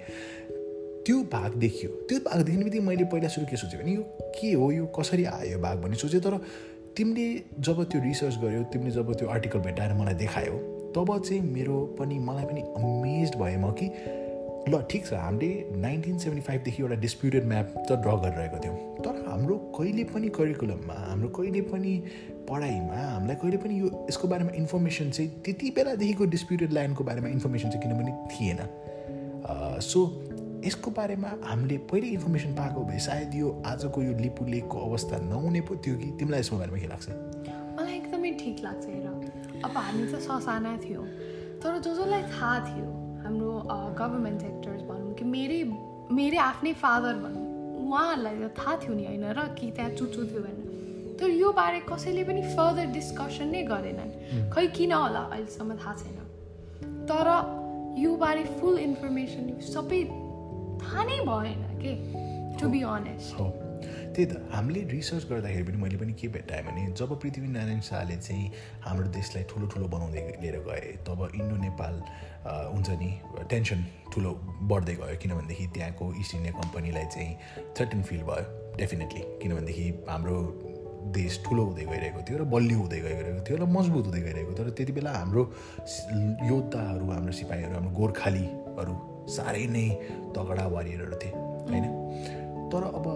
त्यो 1.06 1.22
भाग 1.32 1.54
देखियो। 1.64 1.90
त्यो 2.08 2.18
भाग 2.28 2.42
देख्ने 2.42 2.64
बित्तिकै 2.64 2.84
मैले 2.84 3.04
पहिला 3.12 3.28
सुरु 3.28 3.46
के 3.46 3.56
सोचेँ 3.56 3.80
भने 3.80 3.92
यो 3.94 4.02
के 4.36 4.52
हो? 4.52 4.70
यो 4.72 4.86
कसरी 4.98 5.24
आयो 5.24 5.50
यो 5.52 5.58
भाग 5.58 5.76
भन्ने 5.82 5.96
सोचेँ 5.96 6.20
तर 6.20 6.38
तिमीले 6.96 7.26
जब 7.60 7.82
त्यो 7.90 8.00
रिसर्च 8.04 8.36
गर्यो 8.42 8.62
तिमीले 8.72 8.90
जब 8.90 9.12
त्यो 9.18 9.28
आर्टिकल 9.28 9.58
भेटाएर 9.66 9.92
मलाई 9.94 10.14
देखायो 10.14 10.54
तब 10.96 11.18
चाहिँ 11.18 11.40
मेरो 11.42 11.80
पनि 11.98 12.18
मलाई 12.18 12.44
पनि 12.44 12.60
अमेज 12.60 13.34
भएँ 13.36 13.56
म 13.56 13.70
कि 13.80 13.90
ल 14.68 14.80
ठिक 14.90 15.06
छ 15.06 15.12
हामीले 15.12 15.76
नाइन्टिन 15.76 16.18
सेभेन्टी 16.18 16.44
फाइभदेखि 16.46 16.82
एउटा 16.82 16.96
डिस्प्युटेड 17.00 17.44
म्याप 17.48 17.74
त 17.88 17.92
ड्र 18.04 18.12
गरिरहेको 18.20 18.58
थियौँ। 18.64 18.76
तर 19.04 19.24
हाम्रो 19.28 19.56
कहिले 19.78 20.04
पनि 20.12 20.28
करिकुलममा 20.38 20.94
हाम्रो 21.08 21.28
कहिले 21.38 21.60
पनि 21.72 21.92
पढाइमा 22.48 23.00
हामीलाई 23.10 23.36
कहिले 23.42 23.56
पनि 23.64 23.80
यो 23.80 23.90
यसको 24.10 24.28
बारेमा 24.28 24.52
इन्फर्मेसन 24.56 25.10
चाहिँ 25.10 25.30
त्यति 25.44 25.70
बेलादेखिको 25.76 26.24
डिस्प्युटेड 26.36 26.72
ल्यान्डको 26.72 27.04
बारेमा 27.04 27.28
इन्फर्मेसन 27.28 27.70
चाहिँ 27.70 27.82
किनभने 27.82 28.12
थिएन। 28.32 28.60
सो 29.84 30.00
यसको 30.64 30.90
बारेमा 30.96 31.30
हामीले 31.44 31.76
पहिले 31.92 32.06
इन्फर्मेसन 32.16 32.54
पाएको 32.56 32.84
भए 32.84 32.98
सायद 33.06 33.34
यो 33.34 33.50
आजको 33.66 34.02
यो 34.02 34.12
लिपु 34.18 34.44
लेकको 34.46 34.76
अवस्था 34.88 35.18
नहुने 35.28 35.60
पो 35.60 35.76
थियो 35.76 35.96
कि 35.98 36.10
तिमीलाई 36.18 36.40
यसको 36.40 36.56
बारेमा 36.58 36.78
के 36.78 36.88
लाग्छ? 36.88 37.08
मलाई 37.76 37.96
एकदमै 37.96 38.30
ठिक 38.40 38.64
लाग्छ 38.64 38.84
अब 39.64 39.76
हामी 39.76 40.06
त 40.12 40.20
ससाना 40.20 40.76
थियौँ। 40.84 41.06
तर 41.62 41.78
जो 41.78 41.94
जसलाई 41.94 42.22
थाहा 42.32 42.58
थियो 42.68 42.86
हाम्रो 43.24 43.52
गभर्मेन्ट 44.00 44.40
सेक्टर्स 44.40 44.82
भनौँ 44.88 45.14
कि 45.18 45.24
मेरै 45.24 45.60
मेरै 46.12 46.38
आफ्नै 46.38 46.72
फादर 46.82 47.14
भनौँ 47.24 47.44
उहाँहरूलाई 47.84 48.36
त 48.36 48.52
थाहा 48.58 48.76
थियो 48.82 48.94
नि 48.94 49.04
होइन 49.06 49.24
र 49.32 49.48
कि 49.58 49.70
त्यहाँ 49.76 49.90
चुचु 49.96 50.24
थियो 50.28 50.40
भनेर। 50.44 51.16
तर 51.20 51.30
यो 51.30 51.52
बारे 51.52 51.80
कसैले 51.88 52.24
पनि 52.24 52.42
फर्दर 52.52 52.86
डिस्कसन 52.92 53.48
नै 53.48 53.62
गरेनन्। 53.64 54.12
खै 54.52 54.66
किन 54.76 54.92
होला 54.92 55.22
अहिलेसम्म 55.32 55.76
थाहा 55.80 55.94
छैन। 55.94 56.18
तर 57.08 57.28
यो 57.98 58.16
बारे 58.16 58.44
फुल 58.58 58.78
इन्फर्मेसन 58.78 59.44
सबै 59.72 60.00
थाहा 60.82 61.04
नै 61.04 61.18
भएन 61.28 61.60
के? 61.82 61.92
टु 62.60 62.68
बी 62.68 62.82
अनेस्ट 62.82 63.40
हो। 63.40 63.46
त्यही 64.14 64.26
त 64.26 64.32
हामीले 64.52 64.80
रिसर्च 64.90 65.24
गर्दाखेरि 65.30 65.64
पनि 65.68 65.78
मैले 65.82 65.96
पनि 65.98 66.12
के 66.14 66.28
भेट्टाएँ 66.34 66.62
भने 66.64 66.82
जब 66.98 67.10
पृथ्वीनारायण 67.20 67.80
शाहले 67.80 68.16
चाहिँ 68.16 68.46
हाम्रो 68.86 69.08
देशलाई 69.16 69.44
ठुलो 69.50 69.66
ठुलो 69.72 69.86
बनाउँदै 69.94 70.22
लिएर 70.42 70.58
गए 70.68 70.86
तब 71.06 71.20
इन्डो 71.34 71.56
नेपाल 71.62 71.94
हुन्छ 72.46 72.88
नि 73.02 73.10
टेन्सन 73.50 73.80
ठुलो 74.12 74.30
बढ्दै 74.70 74.94
गयो। 74.94 75.16
किनभनेदेखि 75.22 75.66
त्यहाँको 75.74 76.04
इस्ट 76.20 76.34
इन्डिया 76.34 76.52
कम्पनीलाई 76.60 77.06
चाहिँ 77.14 77.32
थर्टिन 77.80 78.02
फिल 78.08 78.22
भयो 78.30 78.76
डेफिनेटली 78.78 79.22
किनभनेदेखि 79.42 79.86
हाम्रो 80.08 80.38
देश 81.16 81.32
ठुलो 81.46 81.62
हुँदै 81.64 81.84
गइरहेको 81.84 82.20
थियो 82.28 82.38
र 82.38 82.44
बलियो 82.54 82.78
हुँदै 82.78 83.00
गइरहेको 83.00 83.42
थियो 83.48 83.56
र 83.58 83.66
मजबुत 83.76 84.04
हुँदै 84.06 84.20
गइरहेको 84.20 84.52
थियो। 84.54 84.64
र 84.64 84.70
त्यति 84.78 84.92
बेला 84.92 85.10
हाम्रो 85.10 85.42
योद्धाहरू 86.48 87.10
हाम्रो 87.10 87.32
सिपाहीहरू 87.40 87.74
हाम्रो 87.74 87.92
गोर्खालीहरू 88.00 88.94
साह्रै 89.36 89.66
नै 89.74 89.86
तगडा 90.36 90.64
वारियरहरू 90.74 91.16
थिए 91.22 91.32
होइन? 91.68 91.84
तर 92.74 92.84
अब 92.90 93.06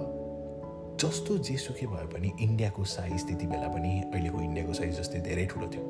जस्तो 1.03 1.37
जेसुकै 1.47 1.87
भए 1.87 2.07
पनि 2.15 2.31
इन्डियाको 2.41 2.85
साइज 2.85 3.27
त्यति 3.27 3.47
बेला 3.47 3.69
पनि 3.69 3.91
अहिलेको 4.15 4.41
इन्डियाको 4.43 4.73
साइज 4.73 4.99
जस्तै 4.99 5.21
धेरै 5.21 5.47
ठुलो 5.47 5.67
थियो। 5.75 5.85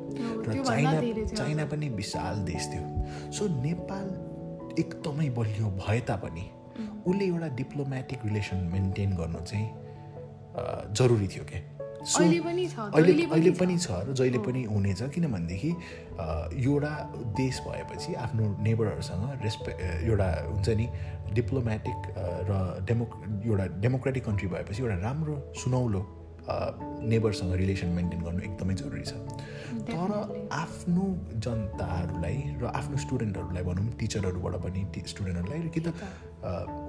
र 0.45 0.63
चाइना 0.63 1.25
चाइना 1.33 1.65
पनि 1.65 1.89
विशाल 1.97 2.35
देश 2.49 2.67
थियो। 2.73 2.83
सो 3.31 3.47
नेपाल 3.61 4.07
एकदमै 4.79 5.29
बलियो 5.37 5.67
भए 5.81 5.99
तापनि 6.09 6.45
उसले 7.07 7.25
एउटा 7.25 7.47
डिप्लोमेटिक 7.55 8.25
रिलेसन 8.25 8.57
मेन्टेन 8.73 9.15
गर्नु 9.17 9.39
चाहिँ 9.51 9.67
जरुरी 10.97 11.27
थियो 11.27 11.45
क्या 11.51 11.61
सो 12.09 12.23
अहिले 12.23 13.23
अहिले 13.25 13.51
पनि 13.61 13.77
छ। 13.77 13.87
र 14.07 14.13
जहिले 14.17 14.39
पनि 14.41 14.63
हुनेछ 14.65 15.01
किनभनेदेखि 15.13 15.71
एउटा 16.65 16.93
देश 17.37 17.55
भएपछि 17.67 18.13
आफ्नो 18.25 18.45
नेबरहरूसँग 18.65 19.23
रेस्पे 19.45 19.71
एउटा 20.09 20.29
हुन्छ 20.49 20.69
नि 20.79 20.87
डिप्लोमेटिक 21.37 21.99
र 22.49 22.51
डेमो 22.89 23.05
एउटा 23.45 23.65
डेमोक्रेटिक 23.83 24.23
कन्ट्री 24.25 24.47
भएपछि 24.53 24.81
एउटा 24.83 24.97
राम्रो 25.05 25.35
सुनौलो 25.61 26.01
नेबरसँग 27.13 27.53
रिलेसन 27.61 27.89
मेन्टेन 27.93 28.21
गर्नु 28.25 28.41
एकदमै 28.41 28.73
जरुरी 28.81 29.05
छ। 29.05 29.13
तर 29.85 30.09
आफ्नो 30.49 31.05
जनताहरूलाई 31.45 32.37
र 32.57 32.63
आफ्नो 32.73 32.97
स्टुडेन्टहरूलाई 33.05 33.63
भनौँ 33.69 33.85
टिचरहरूबाट 34.01 34.55
पनि 34.65 34.81
स्टुडेन्टहरूलाई 35.13 35.69
कि 35.69 35.81
त 35.85 35.93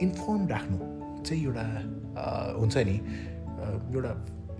इन्फर्म 0.00 0.42
राख्नु 0.48 0.78
चाहिँ 1.28 1.44
एउटा 1.44 1.64
हुन्छ 2.56 2.76
नि 2.88 2.96
एउटा 3.92 4.12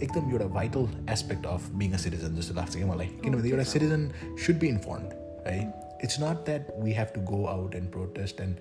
एकदम 0.03 0.31
एउटा 0.33 0.47
vital 0.55 0.89
aspect 1.11 1.47
of 1.47 1.69
being 1.75 1.93
a 1.93 1.97
citizen 1.97 2.37
जस्तो 2.37 2.55
लाग्छ 2.55 2.77
कि 2.77 2.85
मलाई। 2.85 3.07
किनभने 3.07 3.51
एउटा 3.51 3.65
सिटिजन 3.73 4.11
सुड 4.47 4.59
बी 4.59 4.69
इन्फर्मड 4.69 5.47
है 5.47 5.59
it's 6.05 6.21
not 6.21 6.45
that 6.45 6.75
we 6.79 6.93
have 6.93 7.09
to 7.15 7.21
go 7.33 7.45
out 7.47 7.75
and 7.75 7.91
protest 7.93 8.41
and 8.41 8.57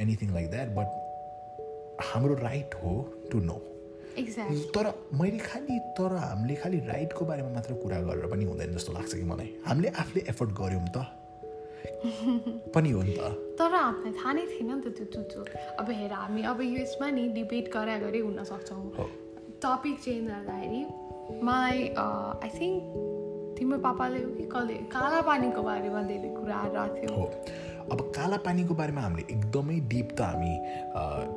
anything 0.00 0.34
like 0.34 0.50
that 0.50 0.68
but 0.68 2.02
हाम्रो 2.12 2.34
राइट 2.34 2.74
हो 2.74 2.94
टु 3.32 3.40
नो 3.40 3.62
तर 4.74 4.86
मैले 5.14 5.38
खालि 5.38 5.78
तर 5.98 6.16
हामीले 6.16 6.54
खालि 6.54 6.78
राइटको 6.86 7.24
बारेमा 7.24 7.50
मात्र 7.54 7.74
कुरा 7.74 8.00
गरेर 8.00 8.26
पनि 8.26 8.44
हुँदैन 8.44 8.72
जस्तो 8.72 8.92
लाग्छ 8.92 9.14
कि 9.14 9.22
मलाई। 9.22 9.54
हामीले 9.66 9.88
आफूले 10.02 10.24
एफोर्ट 10.28 10.50
गऱ्यौँ 10.60 10.86
त। 10.96 11.06
पनि 12.74 12.90
हो 12.90 13.02
नि 13.02 13.14
त। 13.18 13.30
तर 13.58 13.74
हामीलाई 13.74 14.12
थाहा 14.18 14.32
नै 14.32 14.46
थिएन 14.46 14.74
नि 14.74 14.82
त 14.82 15.06
त्यो 15.12 15.22
त्यो 15.22 15.44
अब 15.78 15.90
हेर 15.90 16.12
हामी 16.12 16.42
अब 16.42 16.60
यसमा 16.62 17.10
नि 17.10 17.28
डिबेट 17.28 17.70
गरा 17.74 17.96
गरी 17.98 18.18
हुन 18.18 18.44
सक्छौँ 18.44 19.08
टपिक 19.62 19.96
चेन्ज 20.00 20.28
गर्दाखेरि 20.30 20.80
मलाई 21.44 21.78
आई 22.44 22.50
थिङ्क 22.58 22.82
तिम्रो 23.58 23.78
पापाले 23.86 24.18
हो 24.22 24.30
कि 24.34 24.44
कसले 24.52 24.74
काला 24.94 25.20
पानीको 25.28 25.62
बारेमा 25.62 26.02
धेरै 26.10 26.30
कुरा 26.34 26.86
थियो 26.96 27.14
हो 27.14 27.24
अब 27.92 28.00
काला 28.16 28.36
पानीको 28.46 28.74
बारेमा 28.80 29.00
हामीले 29.00 29.24
एकदमै 29.34 29.78
डिप 29.92 30.08
त 30.18 30.20
हामी 30.30 30.54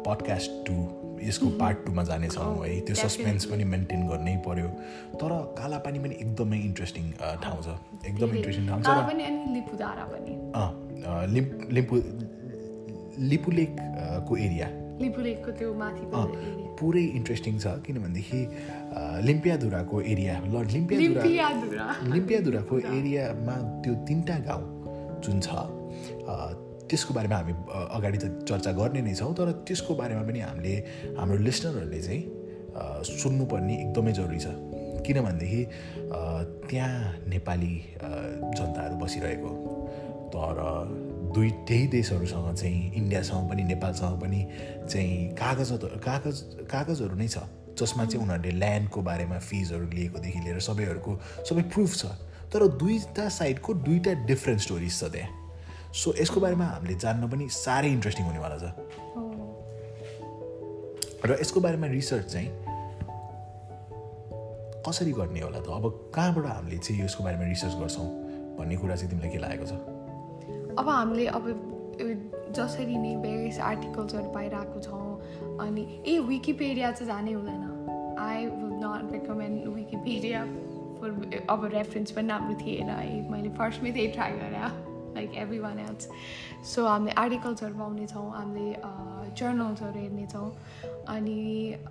पडकास्ट 0.08 0.51
टु 0.68 0.75
यसको 1.28 1.50
पार्ट 1.60 1.78
टूमा 1.86 2.04
जानेछौँ 2.04 2.46
है. 2.66 2.80
त्यो 2.86 2.96
सस्पेन्स 2.96 3.46
पनि 3.46 3.63
मेन्टेन 3.74 4.08
गर्नै 4.08 4.36
पर्यो. 4.48 4.68
तर 5.22 5.32
काला 5.58 5.78
पानी 5.86 6.00
पनि 6.06 6.16
एकदमै 6.22 6.60
इन्ट्रेस्टिङ 6.70 7.12
ठाउँ 7.44 7.62
छ. 7.62 7.78
एकदमै 8.06 8.38
इन्ट्रेस्टिङ 8.38 8.68
ठाउँ 8.68 8.82
छ 8.84 8.90
लिम्पु 11.36 11.62
लिम्पू 11.78 11.96
लिपु 13.32 13.51
लेकको 13.51 14.38
एरिया 14.38 14.68
लिपु 15.01 15.22
लेकको 15.22 15.51
त्यो 15.60 15.74
माथि 15.84 16.06
पुरै 16.82 17.04
इन्ट्रेस्टिङ 17.20 17.60
छ 17.60 17.76
किनभनेदेखि 17.86 18.42
लिम्पियाधुराको 19.30 20.02
एरिया 20.14 20.36
ल 20.46 20.66
लिम्पियाधुरा 20.74 21.88
लिम्पियाधुराको 22.16 22.80
एरियामा 22.98 23.56
त्यो 23.86 23.94
तिनवटा 24.10 24.38
गाउँ 24.50 24.68
जुन 25.24 25.40
छ 25.40 25.50
त्यसको 26.92 27.14
बारेमा 27.14 27.36
हामी 27.36 27.54
अगाडि 27.98 28.18
त 28.18 28.26
चर्चा 28.50 28.72
गर्ने 28.76 29.02
नै 29.08 29.14
छौँ 29.16 29.34
तर 29.40 29.52
त्यसको 29.68 29.96
बारेमा 29.96 30.24
पनि 30.28 30.40
हामीले 30.44 30.74
हाम्रो 31.18 31.38
लिसनरहरूले 31.48 32.02
चाहिँ 32.04 32.24
सुन्नुपर्ने 33.04 33.76
एकदमै 33.84 34.12
जरुरी 34.12 34.40
छ। 34.40 34.48
किनभनेदेखि 35.06 35.62
त्यहाँ 36.70 36.92
नेपाली 37.28 37.74
जनताहरू 38.58 38.96
बसिरहेको। 38.96 39.52
तर 40.34 40.56
दुई 41.34 41.50
त्यही 41.68 41.88
देशहरूसँग 41.88 42.54
चाहिँ 42.56 42.92
इन्डियासँग 42.96 43.50
पनि 43.50 43.64
नेपालसँग 43.64 44.22
पनि 44.22 44.40
चाहिँ 44.92 45.36
कागज 45.36 45.72
कागज 46.04 46.38
कागजहरू 46.72 47.16
नै 47.16 47.28
छ। 47.28 47.38
जसमा 47.80 48.06
चाहिँ 48.06 48.26
उनीहरूले 48.26 48.52
ल्यान्डको 48.52 49.02
बारेमा 49.02 49.38
फिजहरू 49.40 49.86
लिएकोदेखि 49.90 50.40
लिएर 50.46 50.60
सबैहरूको 50.60 51.12
सबै 51.50 51.62
प्रुफ 51.72 51.92
छ। 51.96 52.04
तर 52.52 52.68
दुईवटा 52.68 53.28
साइडको 53.30 53.74
दुईवटा 53.88 54.14
डिफ्रेन्ट 54.28 54.62
स्टोरिज 54.62 54.94
छ 55.00 55.04
त्यहाँ। 55.12 55.30
सो 55.94 56.14
यसको 56.20 56.40
बारेमा 56.40 56.66
हामीले 56.66 56.96
जान्न 57.00 57.30
पनि 57.32 57.48
साह्रै 57.50 57.90
इन्ट्रेस्टिङ 57.92 58.26
हुनेवाला 58.28 58.58
छ। 58.60 58.66
र 61.26 61.38
यसको 61.42 61.60
बारेमा 61.62 61.88
रिसर्च 61.88 62.26
चाहिँ 62.34 62.50
कसरी 64.84 65.12
गर्ने 65.14 65.40
होला 65.40 65.60
त? 65.62 65.70
अब 65.70 66.12
कहाँबाट 66.16 66.46
हामीले 66.46 66.78
चाहिँ 66.78 67.06
यसको 67.06 67.24
बारेमा 67.24 67.46
रिसर्च 67.46 67.74
गर्छौँ 67.80 68.08
भन्ने 68.60 68.76
कुरा 68.76 68.96
चाहिँ 68.96 69.10
तिमीलाई 69.10 69.32
के 69.32 69.40
लागेको 69.40 69.66
छ? 69.66 69.74
अब 70.80 70.90
हामीले 70.90 71.25
अब 71.28 71.46
जसरी 72.56 72.98
नै 72.98 73.16
भेरियस 73.24 73.60
आर्टिकल्सहरू 73.72 74.30
पाइरहेको 74.34 74.80
छौँ 74.82 75.58
अनि 75.66 75.82
ए 76.08 76.18
विकिपेडिया 76.28 76.92
चाहिँ 76.92 77.08
जानै 77.08 77.34
हुँदैन। 77.34 78.16
I 78.20 78.46
would 78.46 78.74
not 78.84 79.12
recommend 79.13 79.68
Wikipedia 79.75 80.44
for 81.01 81.46
अब 81.50 81.66
रेफरेन्स 81.74 82.12
पनि 82.12 82.28
राम्रो 82.28 82.56
थिएन 82.62 82.90
है। 82.90 83.30
मैले 83.32 83.50
फर्स्टमै 83.60 83.92
त्यही 83.92 84.08
ट्राई 84.18 84.32
गरेँ 84.40 84.70
like 85.16 85.34
every 85.38 85.60
one 85.60 85.80
else 85.80 86.10
so 86.66 86.86
हामीले 86.86 87.13
आर्टिकल्सहरू 87.22 87.75
पाउनेछौँ 87.78 88.30
हामीले 88.32 88.75
जर्नल्सहरू 89.40 90.00
हेर्नेछौँ 90.00 90.50
अनि 91.16 91.40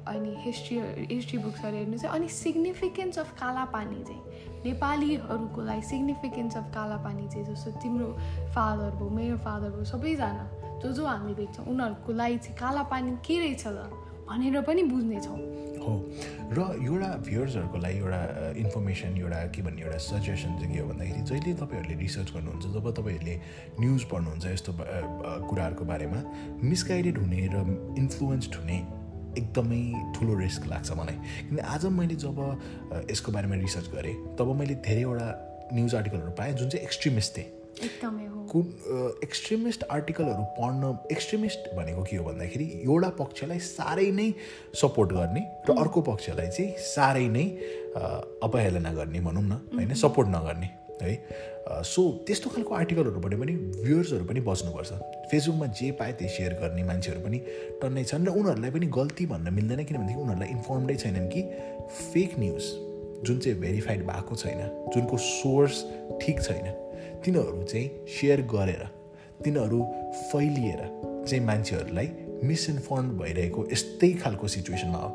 अनि 0.08 0.34
हिस्ट्री 0.44 0.78
हिस्ट्री 1.10 1.38
बुक्सहरू 1.38 1.76
हेर्नु 1.76 1.99
चाहिँ 1.99 2.14
अनि 2.16 2.28
सिग्निफिकेन्स 2.28 3.18
अफ 3.18 3.32
कालापानी 3.40 4.02
चाहिँ। 4.04 4.50
नेपालीहरूको 4.64 5.60
लागि 5.62 5.82
सिग्निफिकेन्स 5.82 6.56
अफ 6.56 6.66
कालापानी 6.74 7.28
चाहिँ 7.28 7.46
जस्तो 7.46 7.70
तिम्रो 7.82 8.08
फादर 8.54 8.90
भयो 9.00 9.10
मेरो 9.10 9.36
फादर 9.46 9.70
भयो 9.70 9.84
सबैजना 9.84 10.44
जो 10.82 10.92
जो 10.92 11.06
हामी 11.06 11.34
देख्छौँ 11.34 11.66
उनीहरूको 11.66 12.12
लागि 12.12 12.38
चाहिँ 12.38 12.56
कालापानी 12.58 13.10
के 13.26 13.38
रहेछ 13.38 13.66
त 13.66 13.90
भनेर 14.30 14.60
पनि 14.62 14.82
बुझ्नेछौँ। 14.86 15.38
हो। 15.82 15.92
र 16.54 16.58
एउटा 16.86 17.08
भ्युर्सहरूको 17.26 17.78
लागि 17.78 17.98
एउटा 17.98 18.20
इन्फर्मेसन 18.62 19.16
एउटा 19.18 19.38
के 19.50 19.62
भन्ने 19.62 19.82
एउटा 19.82 19.98
सजेसन 19.98 20.50
चाहिँ 20.58 20.74
के 20.74 20.80
हो 20.80 20.86
भन्दाखेरि 20.88 21.22
जहिले 21.26 21.52
तपाईँहरूले 21.58 21.96
रिसर्च 21.98 22.28
गर्नुहुन्छ 22.30 22.66
जब 22.76 22.86
तपाईँहरूले 22.94 23.34
न्युज 23.80 24.02
पढ्नुहुन्छ 24.04 24.46
यस्तो 24.46 24.72
कुराहरूको 25.50 25.84
बारेमा 25.84 26.20
मिसगाइडेड 26.62 27.18
हुने 27.18 27.40
र 27.54 27.56
इन्फ्लुएन्स्ड 27.98 28.54
हुने 28.54 28.78
एकदमै 29.38 29.82
ठुलो 30.16 30.38
रिस्क 30.38 30.66
लाग्छ 30.66 30.90
मलाई। 30.92 31.14
किन 31.49 31.58
आज 31.60 31.87
मैले 31.99 32.14
जब 32.25 32.38
यसको 33.10 33.32
बारेमा 33.32 33.56
रिसर्च 33.62 33.88
गरेँ 33.94 34.16
तब 34.38 34.54
मैले 34.58 34.75
धेरैवटा 34.87 35.28
न्युज 35.75 35.94
आर्टिकलहरू 35.94 36.30
पाएँ 36.38 36.52
जुन 36.54 36.68
चाहिँ 36.68 36.84
एक्सट्रिमिस्ट 36.84 37.37
थिएँ। 37.37 37.49
कुन 38.50 38.64
एक्सट्रिमिस्ट 39.25 39.84
आर्टिकलहरू 39.90 40.42
पढ्न 40.58 40.82
एक्सट्रिमिस्ट 41.12 41.75
भनेको 41.76 42.02
के 42.02 42.16
हो 42.16 42.25
भन्दाखेरि 42.25 42.64
एउटा 42.84 43.08
पक्षलाई 43.20 43.58
साह्रै 43.58 44.10
नै 44.10 44.28
सपोर्ट 44.75 45.12
गर्ने 45.12 45.42
र 45.68 45.78
अर्को 45.78 46.00
पक्षलाई 46.10 46.49
चाहिँ 46.49 46.75
साह्रै 46.87 47.28
नै 47.28 47.46
अपहेलना 48.42 48.92
गर्ने 48.92 49.20
भनौँ 49.20 49.42
न 49.42 49.60
होइन 49.75 49.94
सपोर्ट 49.94 50.28
नगर्ने। 50.28 50.68
है। 51.02 51.83
सो 51.85 52.02
त्यस्तो 52.26 52.50
खालको 52.50 52.75
आर्टिकलहरूबाट 52.75 53.35
पनि 53.40 53.52
भ्युवर्सहरू 53.85 54.25
पनि 54.25 54.40
बस्नुपर्छ। 54.40 54.90
फेसबुकमा 55.30 55.66
जे 55.80 55.90
पाए 55.99 56.12
त्यही 56.12 56.30
सेयर 56.37 56.52
गर्ने 56.61 56.83
मान्छेहरू 56.83 57.21
पनि 57.21 57.38
टन्नै 57.83 58.04
छन् 58.04 58.26
र 58.26 58.30
उनीहरूलाई 58.30 58.71
पनि 58.71 58.87
गल्ती 58.99 59.26
भन्न 59.26 59.54
मिल्दैन 59.54 59.85
किनभनेदेखि 59.85 60.21
उनीहरूलाई 60.21 60.49
इन्फर्मडै 60.50 60.97
छैनन् 60.97 61.28
कि 61.28 61.42
फेक 62.12 62.38
न्युज 62.38 62.64
जुन 63.26 63.38
चाहिँ 63.38 63.59
भेरिफाइड 63.61 64.00
भएको 64.07 64.35
छैन 64.37 64.61
जुनको 64.95 65.16
सोर्स 65.16 65.85
ठिक 66.23 66.40
छैन। 66.42 66.66
तिनीहरू 67.25 67.62
चाहिँ 67.62 67.87
सेयर 68.09 68.40
गरेर 68.49 68.83
तिनीहरू 69.45 69.80
फैलिएर 70.33 70.80
चाहिँ 71.28 71.45
मान्छेहरूलाई 71.45 72.09
मिसइन्फर्म 72.45 73.09
भइरहेको 73.19 73.61
यस्तै 73.73 74.12
खालको 74.23 74.49
सिचुएसनमा 74.49 74.99
हो। 74.99 75.11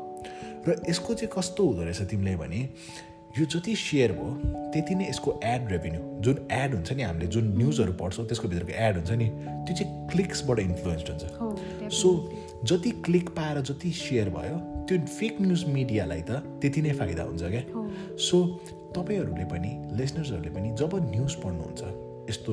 र 0.66 0.76
यसको 0.88 1.14
चाहिँ 1.14 1.30
कस्तो 1.34 1.66
हुँदो 1.66 1.82
रहेछ 1.82 2.00
तिमीले 2.10 2.36
भने 2.36 2.60
यो 3.38 3.44
जति 3.44 3.74
सेयर 3.76 4.12
भयो 4.12 4.32
त्यति 4.72 4.94
नै 4.94 5.08
यसको 5.08 5.32
एड 5.44 5.70
रेभेन्यू 5.72 6.00
जुन 6.24 6.36
एड 6.52 6.74
हुन्छ 6.74 6.92
नि 6.92 7.02
हामीले 7.02 7.26
जुन 7.34 7.52
न्युजहरू 7.56 7.92
पढ्छौँ 8.00 8.26
त्यसको 8.26 8.48
भित्रको 8.48 8.72
एड 8.84 8.96
हुन्छ 8.96 9.10
नि 9.12 9.26
त्यो 9.66 9.74
चाहिँ 9.76 10.08
क्लिक्सबाट 10.12 10.58
इन्फ्लुएन्स्ड 10.58 11.08
हुन्छ। 11.10 11.24
हो 11.40 11.90
सो 11.98 12.08
जति 12.64 12.90
क्लिक 13.04 13.28
पाएर 13.36 13.60
जति 13.60 13.90
सेयर 13.92 14.30
भयो 14.36 14.56
त्यो 14.88 14.98
फेक 15.18 15.40
न्युज 15.40 15.64
मिडियालाई 15.68 16.22
त 16.30 16.40
त्यति 16.62 16.82
नै 16.82 16.92
फाइदा 17.00 17.22
हुन्छ 17.22 17.42
क्या। 17.42 17.62
सो 18.28 18.42
तपाईँहरूले 18.96 19.44
पनि 19.52 19.72
लिसनर्सहरूले 20.00 20.50
पनि 20.56 20.74
जब 20.80 20.96
न्युज 21.10 21.34
पढ्नुहुन्छ 21.44 21.82
यस्तो 22.30 22.52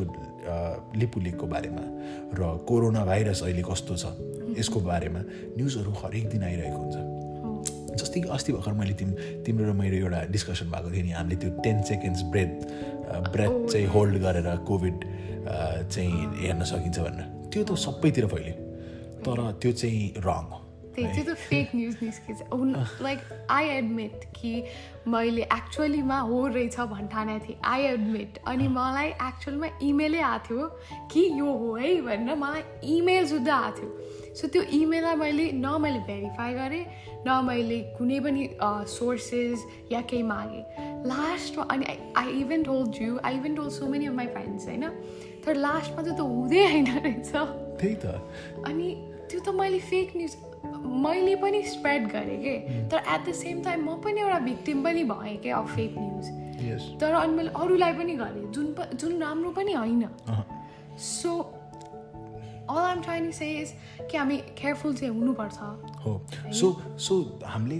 लिपुलेकको 0.99 1.47
बारेमा 1.47 1.83
र 2.39 2.57
कोरोना 2.67 3.05
भाइरस 3.05 3.43
अहिले 3.43 3.63
कस्तो 3.71 3.95
छ 3.95 4.05
यसको 4.59 4.79
बारेमा 4.91 5.21
न्युजहरू 5.57 5.91
हरेक 6.03 6.29
दिन 6.29 6.43
आइरहेको 6.43 6.77
हुन्छ। 6.77 6.95
जस्तै 7.99 8.21
कि 8.21 8.29
अस्ति 8.29 8.53
भर्खर 8.53 8.73
मैले 8.79 8.93
तिम 8.99 9.11
तिम्रो 9.45 9.65
र 9.69 9.73
मेरो 9.81 9.95
एउटा 9.97 10.19
डिस्कसन 10.33 10.67
भएको 10.71 10.91
थियो 10.91 11.03
नि 11.03 11.11
हामीले 11.11 11.35
त्यो 11.41 11.49
टेन 11.63 11.81
सेकेन्ड्स 11.91 12.21
ब्रेथ 12.33 12.51
ब्रेथ 13.33 13.53
चाहिँ 13.71 13.87
होल्ड 13.93 14.17
गरेर 14.25 14.49
कोभिड 14.67 14.97
चाहिँ 15.93 16.17
हेर्न 16.41 16.63
सकिन्छ 16.63 16.99
भनेर। 16.99 17.25
त्यो 17.51 17.63
त 17.63 17.75
सबैतिर 17.77 18.25
फैल्यो। 18.33 18.55
तर 19.23 19.37
त्यो 19.61 19.71
चाहिँ 19.71 20.03
रङ 20.25 20.45
हो। 20.51 20.59
चाहिँ 20.95 21.23
त 21.25 21.33
फेक 21.33 21.67
न्युज 21.75 21.95
निस्किन्छ 22.03 23.01
लाइक 23.01 23.19
आई 23.51 23.65
एडमिट 23.77 24.25
कि 24.37 24.51
मैले 25.09 25.41
एक्चुअलीमा 25.41 26.19
हो 26.19 26.47
रहेछ 26.47 26.79
भन्ठानेको 26.79 27.45
थिएँ। 27.45 27.57
आई 27.65 27.81
एडमिट 27.93 28.37
अनि 28.47 28.67
मलाई 28.67 29.09
एक्चुअलमा 29.27 29.67
इमेलै 29.83 30.21
आएको 30.21 30.45
थियो 30.47 30.67
कि 31.13 31.21
यो 31.39 31.49
हो 31.61 31.73
है 31.75 31.95
भनेर 32.01 32.35
मलाई 32.43 32.61
इमेल 32.97 33.27
सुद्धा 33.27 33.55
आएको 33.55 33.77
थियो। 33.77 33.89
सो 34.33 34.47
त्यो 34.47 34.61
इमेललाई 34.77 35.15
मैले 35.15 35.51
न 35.51 35.77
मैले 35.81 35.99
भेरिफाई 36.07 36.53
गरेँ 36.53 36.85
न 37.27 37.41
मैले 37.45 37.79
कुनै 37.97 38.19
पनि 38.19 38.49
सोर्सेस 38.89 39.65
या 39.91 40.01
केही 40.01 40.23
मागेँ। 40.23 40.63
लास्टमा 41.07 41.63
अनि 41.73 41.85
I 42.17 42.29
even 42.41 42.63
told 42.63 43.01
you 43.01 43.19
I 43.23 43.35
even 43.35 43.55
told 43.55 43.71
so 43.71 43.87
many 43.87 44.05
of 44.05 44.15
my 44.15 44.27
friends 44.27 44.67
होइन? 44.67 44.89
तर 45.45 45.55
लास्टमा 45.55 46.01
चाहिँ 46.03 46.17
त 46.17 46.21
हुँदै 46.21 46.63
होइन 46.71 46.87
रहेछ। 46.97 47.31
त्यही 47.79 47.95
त। 47.95 48.05
अनि 48.67 48.87
त्यो 49.29 49.39
त 49.39 49.55
मैले 49.55 49.79
फेक 49.79 50.17
न्युज 50.17 50.35
मैले 51.03 51.35
पनि 51.41 51.61
स्प्रेड 51.63 52.07
गरेँ 52.11 52.37
कि? 52.43 52.55
तर 52.91 52.97
एट 52.97 53.25
द 53.27 53.33
सेम 53.33 53.63
टाइम 53.63 53.89
म 53.89 53.95
पनि 54.03 54.21
एउटा 54.21 54.39
भिक्टिम 54.39 54.83
पनि 54.83 55.03
भएँ 55.03 55.37
क्या 55.43 55.57
अब 55.57 55.67
फेक 55.75 55.95
न्युज 55.97 56.41
तर 57.01 57.13
अनि 57.13 57.33
मैले 57.33 57.49
अरूलाई 57.55 57.93
पनि 57.93 58.13
गरेँ 58.15 58.51
जुन 58.51 58.75
जुन 58.93 59.21
राम्रो 59.21 59.51
पनि 59.51 59.73
होइन। 59.73 60.07
So 60.99 61.31
all 62.69 62.77
I'm 62.77 63.01
trying 63.01 63.31
say 63.31 63.49
is 63.61 63.73
कि 64.11 64.17
हामी 64.17 64.37
केयरफुल 64.59 64.95
चाहिँ 64.95 65.13
हुनुपर्छ। 65.13 65.57
हो। 66.05 66.13
सो 66.53 66.97
सो 66.97 67.39
हामीले 67.45 67.75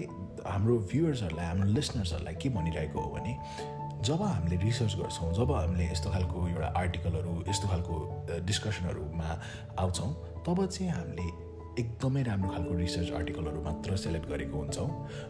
हाम्रो 0.48 0.78
भ्युवर्सहरूलाई 0.92 1.46
हाम्रो 1.46 1.68
लिसनर्सहरूलाई 1.74 2.36
के 2.36 2.50
भनिरहेको 2.50 3.02
हो 3.02 3.10
भने 3.16 3.38
जब 4.04 4.22
हामीले 4.22 4.64
रिसर्च 4.64 4.96
गर्छौँ 4.96 5.34
जब 5.34 5.52
हामीले 5.52 5.86
यस्तो 5.92 6.10
खालको 6.12 6.48
एउटा 6.48 6.68
आर्टिकलहरू 6.78 7.44
यस्तो 7.50 7.68
खालको 7.68 7.96
डिस्कसनहरूमा 8.46 9.30
आउँछौँ 9.80 10.12
तब 10.48 10.66
चाहिँ 10.66 10.92
हामीले 10.92 11.28
एकदमै 11.82 12.24
राम्रो 12.24 12.50
खालको 12.50 12.74
रिसर्च 12.78 13.12
आर्टिकलहरू 13.12 13.62
मात्र 13.64 13.96
सेलेक्ट 13.98 14.30
गरेको 14.30 14.58
हुन्छौँ 14.58 14.90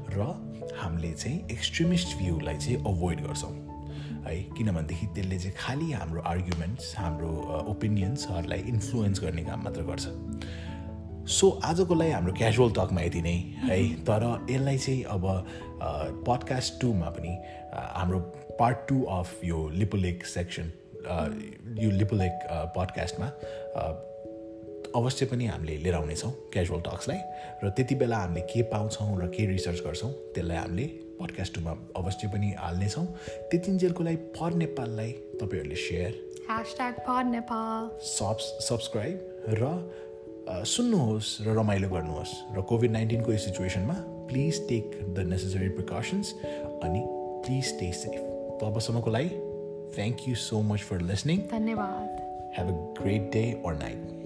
र 0.10 0.74
हामीले 0.82 1.12
चाहिँ 1.14 1.48
एक्सट्रिमिस्ट 1.52 2.18
भ्यूलाई 2.18 2.58
चाहिँ 2.58 2.78
अभोइड 2.78 3.22
गर्छौँ। 3.28 3.73
है 4.28 4.36
किनभनेदेखि 4.58 5.08
त्यसले 5.16 5.38
चाहिँ 5.40 5.56
खालि 5.60 5.92
हाम्रो 5.92 6.22
आर्ग्युमेन्ट्स 6.34 6.96
हाम्रो 6.98 7.32
ओपिनियन्सहरूलाई 7.72 8.60
इन्फ्लुएन्स 8.74 9.22
गर्ने 9.24 9.44
काम 9.46 9.64
मात्र 9.64 9.82
गर्छ। 9.90 10.06
सो 11.32 11.50
आजको 11.64 11.96
लागि 11.96 12.12
हाम्रो 12.12 12.34
क्याजुअल 12.38 12.72
टकमा 12.78 13.02
यति 13.02 13.22
नै 13.22 13.36
है। 13.64 13.82
तर 14.08 14.24
यसलाई 14.50 14.78
चाहिँ 14.78 15.04
अब 15.16 15.24
पडकास्ट 16.28 16.80
टूमा 16.82 17.10
पनि 17.18 17.36
हाम्रो 17.74 18.20
पार्ट 18.60 18.88
टू 18.90 19.04
अफ 19.20 19.44
यो 19.44 19.68
लिपोलेक 19.74 20.26
सेक्सन 20.26 20.72
यो 21.82 21.90
लिपोलेक 21.92 22.34
पडकास्टमा 22.76 23.28
अवश्य 24.96 25.26
पनि 25.26 25.46
हामीले 25.48 25.78
लिएर 25.84 25.96
आउनेछौँ 25.96 26.32
क्याजुअल 26.54 26.82
टक्सलाई 26.82 27.20
र 27.64 27.70
त्यति 27.70 27.96
बेला 27.96 28.18
हामीले 28.18 28.42
के 28.52 28.62
पाउँछौँ 28.72 29.18
र 29.22 29.28
के 29.28 29.46
रिसर्च 29.48 29.80
गर्छौँ 29.86 30.12
त्यसलाई 30.36 30.58
हामीले 30.58 30.86
पडकास्ट 31.24 31.56
टूमा 31.56 31.74
अवश्य 31.96 32.28
पनि 32.34 32.52
हाल्नेछौँ। 32.60 33.06
त्यतिन्जेलको 33.52 34.04
लागि 34.04 34.18
फर 34.38 34.54
नेपाललाई 34.64 35.12
तपाईँहरूले 35.42 35.76
share 35.76 36.12
hashtag 36.48 36.94
for 37.08 37.24
Nepal. 37.24 37.90
Subs 38.14 38.46
subscribe 38.70 39.16
र 39.60 39.64
अ, 40.44 40.64
सुन्नुहोस् 40.68 41.30
र 41.48 41.54
रमाइलो 41.60 41.90
गर्नुहोस् 41.90 42.34
र 42.58 42.62
कोभिड 42.70 42.92
नाइन्टिनको 42.92 43.32
यो 43.32 43.38
सिचुएसनमा 43.38 43.94
please 44.28 44.60
take 44.70 45.00
the 45.16 45.28
necessary 45.32 45.70
precautions 45.80 46.34
अनि 46.84 47.04
प्लिज 47.46 47.64
स्टे 47.66 47.92
सेफ 48.02 48.20
तबसम्मको 48.64 49.12
लागि 49.12 49.30
thank 49.96 50.28
you 50.28 50.36
so 50.36 50.62
much 50.72 50.80
for 50.90 51.02
listening 51.12 51.48
धन्यवाद। 51.52 52.22
Have 52.54 52.68
a 52.70 52.76
great 52.98 53.32
day 53.34 53.48
or 53.64 53.72
night. 53.74 54.23